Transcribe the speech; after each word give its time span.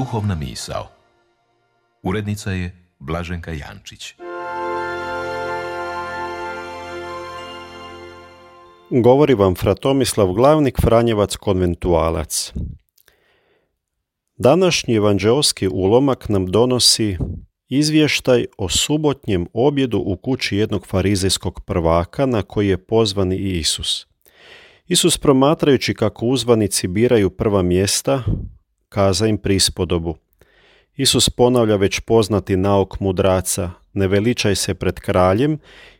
Duhovna 0.00 0.34
misao. 0.34 0.86
Urednica 2.02 2.50
je 2.50 2.72
Blaženka 2.98 3.52
Jančić. 3.52 4.14
Govori 8.90 9.34
vam 9.34 9.54
Fratomislav 9.54 10.32
Glavnik, 10.32 10.80
Franjevac 10.80 11.36
konventualac. 11.36 12.52
Današnji 14.36 14.94
evanđeoski 14.94 15.68
ulomak 15.68 16.28
nam 16.28 16.46
donosi 16.46 17.16
izvještaj 17.68 18.46
o 18.58 18.68
subotnjem 18.68 19.46
objedu 19.52 20.02
u 20.06 20.16
kući 20.16 20.56
jednog 20.56 20.86
farizejskog 20.86 21.60
prvaka 21.66 22.26
na 22.26 22.42
koji 22.42 22.68
je 22.68 22.86
pozvan 22.86 23.32
i 23.32 23.36
Isus. 23.36 24.06
Isus 24.88 25.18
promatrajući 25.18 25.94
kako 25.94 26.26
uzvanici 26.26 26.88
biraju 26.88 27.30
prva 27.30 27.62
mjesta, 27.62 28.22
kaza 28.90 29.26
im 29.26 29.38
prispodobu. 29.38 30.16
Isus 30.96 31.30
ponavlja 31.30 31.76
već 31.76 32.00
poznati 32.00 32.56
nauk 32.56 33.00
mudraca, 33.00 33.70
ne 33.92 34.08
veličaj 34.08 34.54
se 34.54 34.74
pred 34.74 35.00
kraljem 35.00 35.58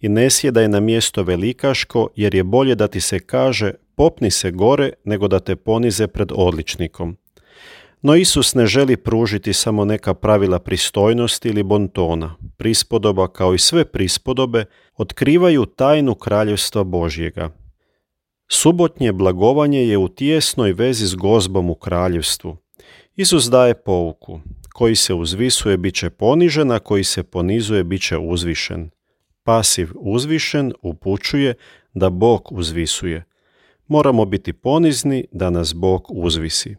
i 0.00 0.08
ne 0.08 0.30
sjedaj 0.30 0.68
na 0.68 0.80
mjesto 0.80 1.22
velikaško, 1.22 2.08
jer 2.16 2.34
je 2.34 2.44
bolje 2.44 2.74
da 2.74 2.88
ti 2.88 3.00
se 3.00 3.18
kaže 3.18 3.72
popni 3.94 4.30
se 4.30 4.50
gore 4.50 4.92
nego 5.04 5.28
da 5.28 5.40
te 5.40 5.56
ponize 5.56 6.06
pred 6.06 6.32
odličnikom. 6.34 7.16
No 8.02 8.16
Isus 8.16 8.54
ne 8.54 8.66
želi 8.66 8.96
pružiti 8.96 9.52
samo 9.52 9.84
neka 9.84 10.14
pravila 10.14 10.58
pristojnosti 10.58 11.48
ili 11.48 11.62
bontona. 11.62 12.34
Prispodoba 12.56 13.28
kao 13.28 13.54
i 13.54 13.58
sve 13.58 13.84
prispodobe 13.84 14.64
otkrivaju 14.96 15.66
tajnu 15.66 16.14
kraljevstva 16.14 16.84
Božjega. 16.84 17.50
Subotnje 18.50 19.12
blagovanje 19.12 19.86
je 19.88 19.98
u 19.98 20.08
tijesnoj 20.08 20.72
vezi 20.72 21.06
s 21.06 21.14
gozbom 21.14 21.70
u 21.70 21.74
kraljevstvu. 21.74 22.56
Isus 23.16 23.50
daje 23.50 23.74
pouku. 23.74 24.40
Koji 24.74 24.96
se 24.96 25.14
uzvisuje 25.14 25.76
bit 25.76 25.94
će 25.94 26.10
ponižen, 26.10 26.70
a 26.70 26.78
koji 26.78 27.04
se 27.04 27.22
ponizuje 27.22 27.84
bit 27.84 28.02
će 28.02 28.18
uzvišen. 28.18 28.90
Pasiv 29.44 29.90
uzvišen 29.94 30.72
upućuje 30.82 31.54
da 31.94 32.10
Bog 32.10 32.48
uzvisuje. 32.52 33.24
Moramo 33.86 34.24
biti 34.24 34.52
ponizni 34.52 35.24
da 35.32 35.50
nas 35.50 35.74
Bog 35.74 36.06
uzvisi. 36.10 36.76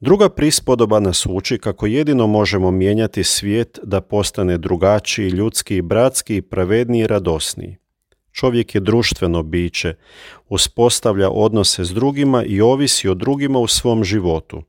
Druga 0.00 0.28
prispodoba 0.28 1.00
nas 1.00 1.26
uči 1.30 1.58
kako 1.58 1.86
jedino 1.86 2.26
možemo 2.26 2.70
mijenjati 2.70 3.24
svijet 3.24 3.78
da 3.82 4.00
postane 4.00 4.58
drugačiji, 4.58 5.28
ljudski, 5.28 5.82
bratski, 5.82 6.42
pravedniji 6.42 7.02
i 7.02 7.06
radosniji. 7.06 7.76
Čovjek 8.32 8.74
je 8.74 8.80
društveno 8.80 9.42
biće, 9.42 9.94
uspostavlja 10.48 11.30
odnose 11.30 11.84
s 11.84 11.90
drugima 11.90 12.44
i 12.44 12.60
ovisi 12.60 13.08
o 13.08 13.14
drugima 13.14 13.58
u 13.58 13.66
svom 13.66 14.04
životu. 14.04 14.62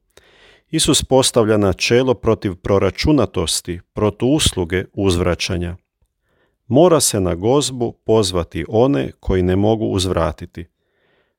Isus 0.69 1.03
postavlja 1.03 1.57
načelo 1.57 2.13
protiv 2.13 2.55
proračunatosti, 2.55 3.79
protu 3.93 4.27
usluge 4.27 4.85
uzvraćanja. 4.93 5.75
Mora 6.67 6.99
se 6.99 7.19
na 7.19 7.35
gozbu 7.35 7.91
pozvati 8.05 8.65
one 8.67 9.11
koji 9.19 9.43
ne 9.43 9.55
mogu 9.55 9.85
uzvratiti. 9.85 10.65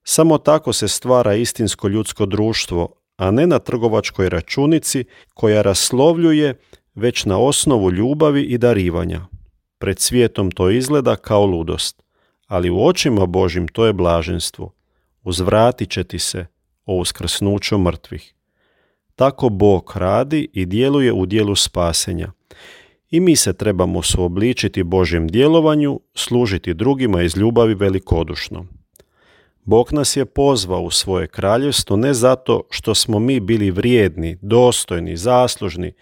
Samo 0.05 0.39
tako 0.39 0.73
se 0.73 0.89
stvara 0.89 1.35
istinsko 1.35 1.89
ljudsko 1.89 2.27
društvo, 2.27 2.95
a 3.17 3.31
ne 3.31 3.47
na 3.47 3.59
trgovačkoj 3.59 4.29
računici 4.29 5.05
koja 5.35 5.63
raslovljuje 5.63 6.61
već 6.95 7.25
na 7.25 7.39
osnovu 7.39 7.91
ljubavi 7.91 8.43
i 8.43 8.59
darivanja. 8.59 9.27
Pred 9.79 10.01
svijetom 10.01 10.51
to 10.51 10.71
izgleda 10.71 11.17
kao 11.17 11.47
ludost, 11.47 12.03
ali 12.47 12.71
u 12.71 12.87
očima 12.87 13.27
Božim 13.27 13.69
to 13.69 13.87
je 13.87 13.93
blaženstvo. 13.93 14.73
Uzvratit 15.23 15.91
će 15.91 16.05
ti 16.05 16.19
se 16.19 16.47
o 16.87 16.97
uskrsnuću 16.97 17.79
mrtvih. 17.79 18.35
Tako 19.19 19.49
Bog 19.49 19.93
radi 19.95 20.49
i 20.53 20.67
djeluje 20.67 21.13
u 21.13 21.27
dijelu 21.27 21.57
spasenja. 21.57 22.33
I 23.11 23.21
mi 23.21 23.37
se 23.37 23.53
trebamo 23.53 24.03
suobličiti 24.03 24.83
Božjem 24.83 25.29
djelovanju, 25.29 26.01
služiti 26.15 26.75
drugima 26.75 27.23
iz 27.23 27.37
ljubavi 27.37 27.75
velikodušno. 27.75 28.67
Bog 29.65 29.93
nas 29.93 30.17
je 30.17 30.25
pozvao 30.25 30.83
u 30.83 30.91
svoje 30.91 31.27
kraljevstvo 31.27 31.97
ne 31.97 32.15
zato 32.15 32.63
što 32.71 32.95
smo 32.95 33.19
mi 33.19 33.41
bili 33.41 33.71
vrijedni, 33.71 34.39
dostojni, 34.43 35.17
zaslužni, 35.17 35.93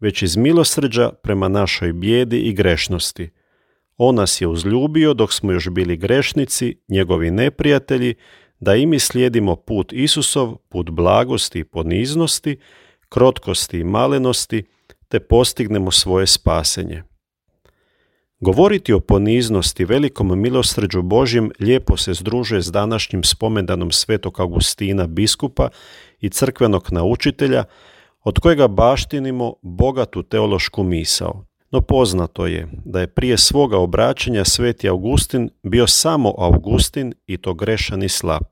već 0.00 0.22
iz 0.22 0.36
milosrđa 0.36 1.10
prema 1.22 1.48
našoj 1.48 1.92
bijedi 1.92 2.38
i 2.38 2.52
grešnosti. 2.52 3.30
On 3.96 4.14
nas 4.14 4.40
je 4.40 4.46
uzljubio 4.46 5.14
dok 5.14 5.32
smo 5.32 5.52
još 5.52 5.68
bili 5.68 5.96
grešnici, 5.96 6.76
njegovi 6.88 7.30
neprijatelji, 7.30 8.14
da 8.60 8.74
i 8.74 8.86
mi 8.86 8.98
slijedimo 8.98 9.56
put 9.56 9.92
Isusov, 9.92 10.56
put 10.68 10.90
blagosti 10.90 11.58
i 11.58 11.64
poniznosti, 11.64 12.58
krotkosti 13.08 13.78
i 13.78 13.84
malenosti, 13.84 14.64
te 15.08 15.20
postignemo 15.20 15.90
svoje 15.90 16.26
spasenje. 16.26 17.02
Govoriti 18.40 18.92
o 18.92 19.00
poniznosti 19.00 19.84
velikom 19.84 20.40
milosrđu 20.40 21.02
Božjem 21.02 21.50
lijepo 21.58 21.96
se 21.96 22.14
združuje 22.14 22.62
s 22.62 22.72
današnjim 22.72 23.24
spomendanom 23.24 23.92
svetog 23.92 24.40
Augustina 24.40 25.06
biskupa 25.06 25.68
i 26.20 26.28
crkvenog 26.28 26.88
naučitelja, 26.90 27.64
od 28.24 28.38
kojega 28.38 28.68
baštinimo 28.68 29.54
bogatu 29.62 30.22
teološku 30.22 30.82
misao. 30.82 31.49
No 31.70 31.80
poznato 31.80 32.46
je 32.46 32.68
da 32.84 33.00
je 33.00 33.06
prije 33.06 33.38
svoga 33.38 33.78
obraćanja 33.78 34.44
sveti 34.44 34.88
Augustin 34.88 35.50
bio 35.62 35.86
samo 35.86 36.34
Augustin 36.38 37.14
i 37.26 37.36
to 37.36 37.54
grešan 37.54 38.02
i 38.02 38.08
slab. 38.08 38.42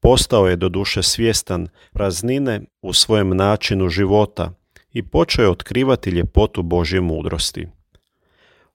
Postao 0.00 0.48
je 0.48 0.56
doduše 0.56 1.02
svjestan 1.02 1.68
praznine 1.92 2.60
u 2.82 2.92
svojem 2.92 3.36
načinu 3.36 3.88
života 3.88 4.52
i 4.92 5.02
počeo 5.02 5.42
je 5.42 5.50
otkrivati 5.50 6.10
ljepotu 6.10 6.62
Božje 6.62 7.00
mudrosti. 7.00 7.66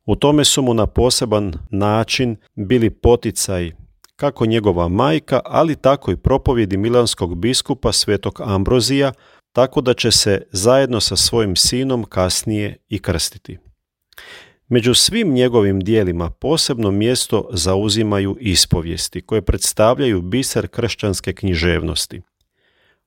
U 0.06 0.16
tome 0.16 0.46
su 0.46 0.62
mu 0.62 0.74
na 0.74 0.88
poseban 0.88 1.54
način 1.70 2.36
bili 2.56 2.90
poticaj 2.90 3.72
kako 4.16 4.46
njegova 4.46 4.88
majka, 4.88 5.40
ali 5.46 5.76
tako 5.76 6.12
i 6.12 6.18
propovjedi 6.18 6.78
milanskog 6.78 7.36
biskupa 7.38 7.92
svetog 7.92 8.42
Ambrozija, 8.44 9.12
tako 9.56 9.82
da 9.82 9.94
će 9.94 10.12
se 10.12 10.42
zajedno 10.52 11.00
sa 11.00 11.16
svojim 11.16 11.56
sinom 11.56 12.04
kasnije 12.04 12.78
i 12.90 13.00
krstiti. 13.00 13.58
Među 14.68 14.94
svim 14.94 15.34
njegovim 15.34 15.80
dijelima 15.80 16.30
posebno 16.30 16.92
mjesto 16.92 17.50
zauzimaju 17.54 18.38
ispovijesti 18.40 19.22
koje 19.22 19.42
predstavljaju 19.42 20.22
biser 20.22 20.68
kršćanske 20.68 21.34
književnosti. 21.34 22.22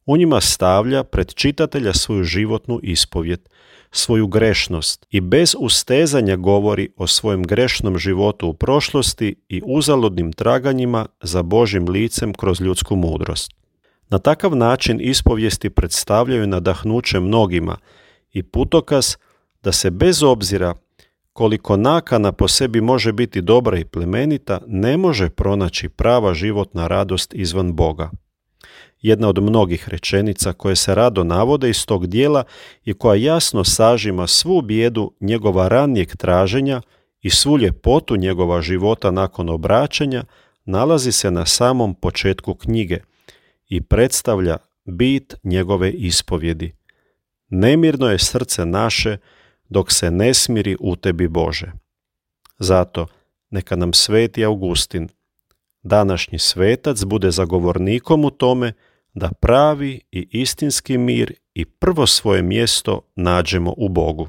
U 0.06 0.16
njima 0.16 0.41
stavlja 0.41 1.04
pred 1.04 1.34
čitatelja 1.34 1.92
svoju 1.92 2.25
životnu 2.25 2.81
ispovjet, 2.82 3.48
svoju 3.91 4.26
grešnost 4.26 5.06
i 5.10 5.20
bez 5.20 5.54
ustezanja 5.58 6.37
govori 6.37 6.88
o 6.97 7.06
svojem 7.06 7.42
grešnom 7.42 7.98
životu 7.98 8.48
u 8.48 8.54
prošlosti 8.54 9.34
i 9.48 9.62
uzaludnim 9.64 10.32
traganjima 10.32 11.06
za 11.22 11.42
Božim 11.42 11.88
licem 11.88 12.34
kroz 12.34 12.60
ljudsku 12.60 12.97
mudrost. 12.97 13.58
Na 14.10 14.19
takav 14.19 14.56
način 14.56 15.00
ispovijesti 15.00 15.70
predstavljaju 15.70 16.46
nadahnuće 16.46 17.20
mnogima 17.20 17.76
i 18.32 18.42
putokaz 18.42 19.16
da 19.62 19.72
se 19.72 19.91
bez 19.91 20.22
obzira 20.22 20.74
koliko 21.32 21.76
nakana 21.76 22.32
po 22.32 22.48
sebi 22.48 22.80
može 22.80 23.12
biti 23.12 23.41
dobra 23.41 23.78
i 23.78 23.84
plemenita, 23.84 24.60
ne 24.66 24.96
može 24.96 25.30
pronaći 25.30 25.88
prava 25.88 26.34
životna 26.34 26.86
radost 26.86 27.34
izvan 27.34 27.72
Boga. 27.72 28.10
Jedna 29.00 29.28
od 29.28 29.42
mnogih 29.42 29.88
rečenica 29.88 30.52
koje 30.52 30.76
se 30.76 30.94
rado 30.94 31.25
navode 31.25 31.70
iz 31.70 31.86
tog 31.86 32.06
dijela 32.06 32.44
i 32.84 32.94
koja 32.94 33.14
jasno 33.14 33.64
sažima 33.64 34.26
svu 34.26 34.62
bijedu 34.62 35.12
njegova 35.20 35.69
ranijeg 35.69 36.16
traženja 36.16 36.82
i 37.22 37.31
svu 37.31 37.58
ljepotu 37.58 38.16
njegova 38.16 38.62
života 38.62 39.11
nakon 39.11 39.49
obraćanja, 39.49 40.25
nalazi 40.64 41.12
se 41.12 41.31
na 41.31 41.46
samom 41.46 41.94
početku 41.94 42.54
knjige 42.54 42.99
i 43.69 43.81
predstavlja 43.81 44.56
bit 44.85 45.35
njegove 45.44 45.93
ispovjedi. 45.93 46.73
Nemirno 47.49 48.11
je 48.11 48.19
srce 48.19 48.67
naše 48.67 49.17
dok 49.69 49.93
se 49.93 50.11
ne 50.11 50.35
smiri 50.35 50.76
u 50.81 50.97
tebi 50.97 51.29
Bože. 51.29 51.73
Zato 52.59 53.06
neka 53.50 53.76
nam 53.76 53.93
sveti 53.93 54.44
Augustin, 54.44 55.09
današnji 55.82 56.38
svetac, 56.38 57.05
bude 57.05 57.31
zagovornikom 57.31 58.25
u 58.25 58.31
tome 58.31 58.73
da 59.15 59.31
pravi 59.41 60.00
i 60.12 60.29
istinski 60.31 60.99
mir 60.99 61.32
i 61.55 61.64
prvo 61.64 62.06
svoje 62.06 62.43
mjesto 62.43 63.00
nađemo 63.17 63.75
u 63.76 63.88
Bogu. 63.88 64.29